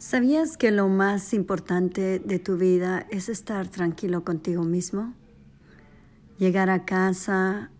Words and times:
¿Sabías 0.00 0.56
que 0.56 0.70
lo 0.70 0.88
más 0.88 1.34
importante 1.34 2.20
de 2.20 2.38
tu 2.38 2.56
vida 2.56 3.06
es 3.10 3.28
estar 3.28 3.68
tranquilo 3.68 4.24
contigo 4.24 4.64
mismo? 4.64 5.12
Llegar 6.38 6.70
a 6.70 6.86
casa, 6.86 7.70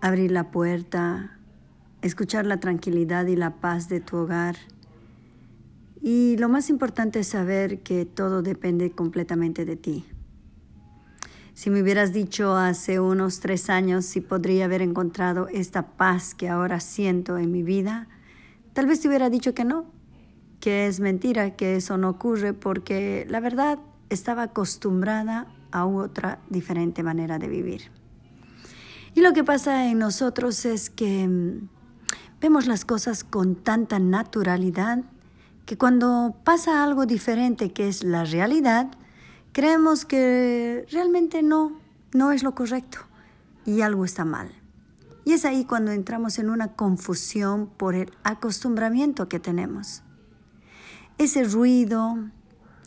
abrir 0.00 0.30
la 0.30 0.52
puerta, 0.52 1.36
escuchar 2.02 2.46
la 2.46 2.60
tranquilidad 2.60 3.26
y 3.26 3.34
la 3.34 3.56
paz 3.56 3.88
de 3.88 3.98
tu 3.98 4.18
hogar. 4.18 4.54
Y 6.00 6.36
lo 6.36 6.48
más 6.48 6.70
importante 6.70 7.18
es 7.18 7.26
saber 7.26 7.80
que 7.80 8.06
todo 8.06 8.40
depende 8.40 8.92
completamente 8.92 9.64
de 9.64 9.74
ti. 9.74 10.06
Si 11.52 11.68
me 11.68 11.82
hubieras 11.82 12.12
dicho 12.12 12.54
hace 12.54 13.00
unos 13.00 13.40
tres 13.40 13.70
años 13.70 14.04
si 14.04 14.20
podría 14.20 14.66
haber 14.66 14.82
encontrado 14.82 15.48
esta 15.48 15.96
paz 15.96 16.32
que 16.32 16.48
ahora 16.48 16.78
siento 16.78 17.38
en 17.38 17.50
mi 17.50 17.64
vida, 17.64 18.06
tal 18.72 18.86
vez 18.86 19.00
te 19.00 19.08
hubiera 19.08 19.30
dicho 19.30 19.52
que 19.52 19.64
no, 19.64 19.93
que 20.64 20.86
es 20.86 20.98
mentira, 20.98 21.56
que 21.56 21.76
eso 21.76 21.98
no 21.98 22.08
ocurre, 22.08 22.54
porque 22.54 23.26
la 23.28 23.40
verdad 23.40 23.78
estaba 24.08 24.44
acostumbrada 24.44 25.46
a 25.72 25.84
otra 25.84 26.38
diferente 26.48 27.02
manera 27.02 27.38
de 27.38 27.48
vivir. 27.48 27.90
Y 29.14 29.20
lo 29.20 29.34
que 29.34 29.44
pasa 29.44 29.90
en 29.90 29.98
nosotros 29.98 30.64
es 30.64 30.88
que 30.88 31.28
mm, 31.28 31.68
vemos 32.40 32.66
las 32.66 32.86
cosas 32.86 33.24
con 33.24 33.56
tanta 33.56 33.98
naturalidad 33.98 35.04
que 35.66 35.76
cuando 35.76 36.34
pasa 36.44 36.82
algo 36.82 37.04
diferente 37.04 37.74
que 37.74 37.86
es 37.86 38.02
la 38.02 38.24
realidad, 38.24 38.90
creemos 39.52 40.06
que 40.06 40.86
realmente 40.90 41.42
no, 41.42 41.78
no 42.14 42.32
es 42.32 42.42
lo 42.42 42.54
correcto 42.54 43.00
y 43.66 43.82
algo 43.82 44.06
está 44.06 44.24
mal. 44.24 44.50
Y 45.26 45.34
es 45.34 45.44
ahí 45.44 45.66
cuando 45.66 45.90
entramos 45.90 46.38
en 46.38 46.48
una 46.48 46.68
confusión 46.68 47.66
por 47.66 47.94
el 47.94 48.10
acostumbramiento 48.22 49.28
que 49.28 49.40
tenemos 49.40 50.02
ese 51.18 51.44
ruido, 51.44 52.16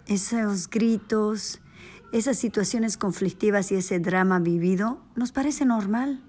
esos 0.06 0.70
gritos, 0.70 1.62
esas 2.12 2.38
situaciones 2.38 2.98
conflictivas 2.98 3.72
y 3.72 3.76
ese 3.76 4.00
drama 4.00 4.40
vivido 4.40 5.02
nos 5.16 5.32
parece 5.32 5.66
normal 5.66 6.24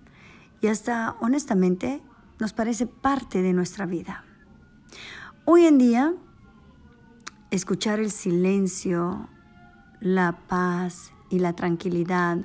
y 0.61 0.69
hasta 0.69 1.17
honestamente 1.21 2.03
nos 2.39 2.53
parece 2.53 2.87
parte 2.87 3.43
de 3.43 3.53
nuestra 3.53 3.87
vida. 3.87 4.25
Hoy 5.45 5.65
en 5.67 5.79
día, 5.79 6.15
escuchar 7.51 8.01
el 8.01 8.11
silencio, 8.11 9.29
la 10.01 10.39
paz 10.47 11.13
y 11.31 11.39
la 11.39 11.55
tranquilidad, 11.55 12.39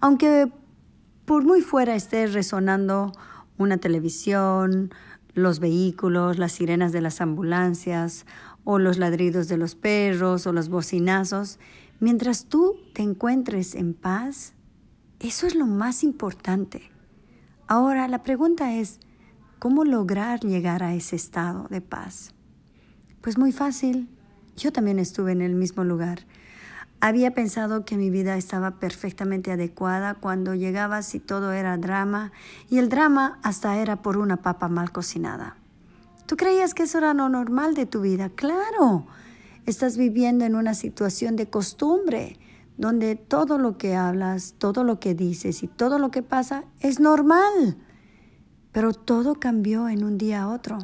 aunque 0.00 0.52
por 1.24 1.44
muy 1.44 1.60
fuera 1.60 1.94
esté 1.94 2.26
resonando 2.26 3.12
una 3.58 3.76
televisión, 3.76 4.92
los 5.38 5.60
vehículos, 5.60 6.38
las 6.38 6.52
sirenas 6.52 6.92
de 6.92 7.00
las 7.00 7.20
ambulancias 7.20 8.26
o 8.64 8.78
los 8.78 8.98
ladridos 8.98 9.48
de 9.48 9.56
los 9.56 9.74
perros 9.74 10.46
o 10.46 10.52
los 10.52 10.68
bocinazos, 10.68 11.58
mientras 12.00 12.46
tú 12.46 12.76
te 12.92 13.02
encuentres 13.02 13.74
en 13.74 13.94
paz, 13.94 14.54
eso 15.20 15.46
es 15.46 15.54
lo 15.54 15.66
más 15.66 16.04
importante. 16.04 16.90
Ahora 17.66 18.08
la 18.08 18.22
pregunta 18.22 18.74
es, 18.74 19.00
¿cómo 19.58 19.84
lograr 19.84 20.40
llegar 20.40 20.82
a 20.82 20.94
ese 20.94 21.16
estado 21.16 21.66
de 21.68 21.80
paz? 21.80 22.34
Pues 23.20 23.36
muy 23.36 23.52
fácil. 23.52 24.08
Yo 24.56 24.72
también 24.72 24.98
estuve 24.98 25.32
en 25.32 25.42
el 25.42 25.54
mismo 25.54 25.84
lugar. 25.84 26.26
Había 27.00 27.32
pensado 27.32 27.84
que 27.84 27.96
mi 27.96 28.10
vida 28.10 28.36
estaba 28.36 28.72
perfectamente 28.80 29.52
adecuada 29.52 30.14
cuando 30.14 30.56
llegaba 30.56 31.02
si 31.02 31.20
todo 31.20 31.52
era 31.52 31.76
drama 31.76 32.32
y 32.68 32.78
el 32.78 32.88
drama 32.88 33.38
hasta 33.44 33.78
era 33.78 34.02
por 34.02 34.18
una 34.18 34.38
papa 34.38 34.68
mal 34.68 34.90
cocinada. 34.90 35.56
¿Tú 36.26 36.36
creías 36.36 36.74
que 36.74 36.82
eso 36.82 36.98
era 36.98 37.14
lo 37.14 37.28
normal 37.28 37.74
de 37.74 37.86
tu 37.86 38.00
vida? 38.00 38.30
Claro, 38.30 39.06
estás 39.64 39.96
viviendo 39.96 40.44
en 40.44 40.56
una 40.56 40.74
situación 40.74 41.36
de 41.36 41.48
costumbre, 41.48 42.36
donde 42.76 43.14
todo 43.14 43.58
lo 43.58 43.78
que 43.78 43.94
hablas, 43.94 44.54
todo 44.58 44.82
lo 44.82 44.98
que 44.98 45.14
dices 45.14 45.62
y 45.62 45.68
todo 45.68 46.00
lo 46.00 46.10
que 46.10 46.22
pasa 46.22 46.64
es 46.80 46.98
normal. 46.98 47.78
Pero 48.72 48.92
todo 48.92 49.36
cambió 49.36 49.88
en 49.88 50.02
un 50.02 50.18
día 50.18 50.42
a 50.42 50.48
otro. 50.48 50.78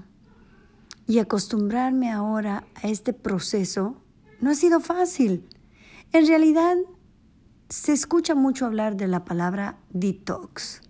Y 1.09 1.19
acostumbrarme 1.19 2.11
ahora 2.11 2.65
a 2.75 2.89
este 2.89 3.13
proceso 3.13 3.97
no 4.41 4.51
ha 4.51 4.55
sido 4.55 4.81
fácil. 4.81 5.49
En 6.15 6.29
realidad, 6.29 6.77
se 7.69 7.93
escucha 7.93 8.37
mucho 8.37 8.67
hablar 8.67 8.97
de 8.97 9.09
la 9.09 9.25
palabra 9.25 9.81
detox. 9.91 10.81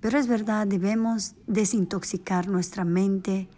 Pero 0.00 0.18
es 0.18 0.26
verdad, 0.26 0.66
debemos 0.66 1.36
desintoxicar 1.46 2.46
nuestra 2.46 2.84
mente, 2.84 3.48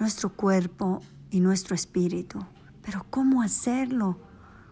nuestro 0.00 0.34
cuerpo 0.34 1.02
y 1.30 1.38
nuestro 1.38 1.76
espíritu. 1.76 2.40
Pero 2.82 3.06
¿cómo 3.10 3.42
hacerlo? 3.42 4.18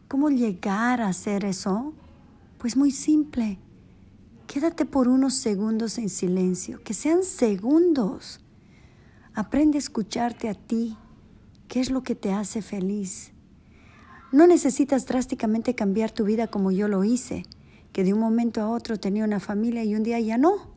¿Cómo 0.08 0.30
llegar 0.30 1.00
a 1.00 1.06
hacer 1.06 1.44
eso? 1.44 1.94
Pues 2.58 2.76
muy 2.76 2.90
simple. 2.90 3.60
Quédate 4.48 4.84
por 4.84 5.06
unos 5.06 5.34
segundos 5.34 5.98
en 5.98 6.08
silencio, 6.08 6.82
que 6.82 6.92
sean 6.92 7.22
segundos. 7.22 8.40
Aprende 9.32 9.78
a 9.78 9.86
escucharte 9.86 10.48
a 10.48 10.54
ti. 10.54 10.96
¿Qué 11.68 11.78
es 11.78 11.92
lo 11.92 12.02
que 12.02 12.16
te 12.16 12.32
hace 12.32 12.62
feliz? 12.62 13.32
No 14.32 14.46
necesitas 14.46 15.06
drásticamente 15.06 15.74
cambiar 15.74 16.10
tu 16.10 16.24
vida 16.24 16.46
como 16.48 16.70
yo 16.70 16.88
lo 16.88 17.04
hice, 17.04 17.44
que 17.92 18.04
de 18.04 18.12
un 18.12 18.20
momento 18.20 18.60
a 18.60 18.68
otro 18.68 18.98
tenía 18.98 19.24
una 19.24 19.40
familia 19.40 19.84
y 19.84 19.94
un 19.94 20.02
día 20.02 20.20
ya 20.20 20.38
no. 20.38 20.74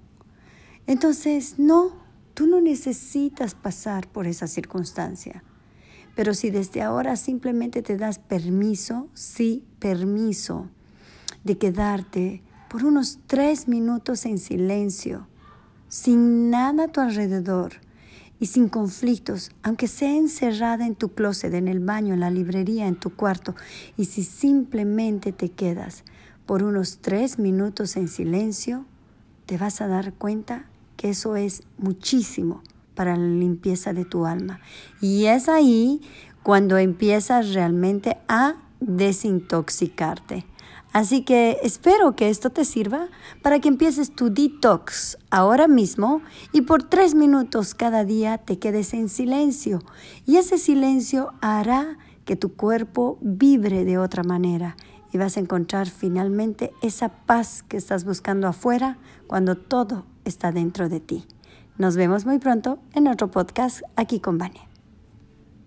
Entonces, 0.87 1.59
no, 1.59 1.93
Tú 2.39 2.47
no 2.47 2.61
necesitas 2.61 3.53
pasar 3.53 4.07
por 4.07 4.25
esa 4.25 4.47
circunstancia. 4.47 5.43
Pero 6.15 6.33
si 6.33 6.51
desde 6.51 6.81
ahora 6.81 7.17
simplemente 7.17 7.81
te 7.81 7.97
das 7.97 8.17
permiso, 8.17 9.09
sí, 9.13 9.65
permiso, 9.79 10.69
de 11.43 11.57
quedarte 11.57 12.41
por 12.69 12.85
unos 12.85 13.19
tres 13.27 13.67
minutos 13.67 14.25
en 14.25 14.37
silencio, 14.37 15.27
sin 15.89 16.49
nada 16.49 16.85
a 16.85 16.87
tu 16.87 17.01
alrededor 17.01 17.73
y 18.39 18.45
sin 18.47 18.69
conflictos, 18.69 19.51
aunque 19.63 19.87
sea 19.87 20.15
encerrada 20.15 20.85
en 20.85 20.95
tu 20.95 21.09
closet, 21.09 21.53
en 21.53 21.67
el 21.67 21.79
baño, 21.79 22.13
en 22.13 22.21
la 22.21 22.31
librería, 22.31 22.87
en 22.87 22.95
tu 22.95 23.09
cuarto, 23.09 23.55
y 23.97 24.05
si 24.05 24.23
simplemente 24.23 25.31
te 25.31 25.49
quedas 25.49 26.03
por 26.45 26.63
unos 26.63 26.99
tres 27.01 27.37
minutos 27.37 27.95
en 27.97 28.07
silencio, 28.07 28.85
te 29.45 29.57
vas 29.57 29.81
a 29.81 29.87
dar 29.87 30.13
cuenta 30.13 30.65
que 30.95 31.09
eso 31.09 31.35
es 31.35 31.63
muchísimo 31.77 32.61
para 32.95 33.15
la 33.15 33.27
limpieza 33.27 33.93
de 33.93 34.05
tu 34.05 34.25
alma. 34.25 34.59
Y 35.01 35.25
es 35.25 35.47
ahí 35.47 36.01
cuando 36.43 36.77
empiezas 36.77 37.53
realmente 37.53 38.17
a 38.27 38.55
desintoxicarte. 38.79 40.45
Así 40.91 41.21
que 41.21 41.57
espero 41.61 42.15
que 42.15 42.29
esto 42.29 42.49
te 42.49 42.65
sirva 42.65 43.09
para 43.41 43.59
que 43.59 43.67
empieces 43.67 44.11
tu 44.11 44.33
detox 44.33 45.17
ahora 45.29 45.67
mismo 45.67 46.21
y 46.51 46.61
por 46.61 46.83
tres 46.83 47.13
minutos 47.13 47.75
cada 47.75 48.03
día 48.03 48.39
te 48.39 48.57
quedes 48.57 48.93
en 48.93 49.09
silencio. 49.09 49.79
Y 50.25 50.37
ese 50.37 50.57
silencio 50.57 51.33
hará 51.41 51.97
que 52.25 52.35
tu 52.35 52.53
cuerpo 52.53 53.17
vibre 53.21 53.85
de 53.85 53.97
otra 53.97 54.23
manera 54.23 54.77
y 55.11 55.17
vas 55.17 55.37
a 55.37 55.39
encontrar 55.39 55.89
finalmente 55.89 56.71
esa 56.81 57.09
paz 57.09 57.63
que 57.67 57.77
estás 57.77 58.05
buscando 58.05 58.47
afuera 58.47 58.97
cuando 59.27 59.55
todo 59.55 60.05
está 60.25 60.51
dentro 60.51 60.89
de 60.89 60.99
ti. 60.99 61.25
Nos 61.77 61.95
vemos 61.95 62.25
muy 62.25 62.39
pronto 62.39 62.79
en 62.93 63.07
otro 63.07 63.31
podcast 63.31 63.81
aquí 63.95 64.19
con 64.19 64.37
Vania. 64.37 64.68